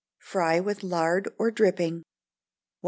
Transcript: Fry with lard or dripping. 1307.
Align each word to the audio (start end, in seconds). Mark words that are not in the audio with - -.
Fry 0.17 0.59
with 0.59 0.81
lard 0.81 1.27
or 1.37 1.51
dripping. 1.51 1.97
1307. 1.97 2.03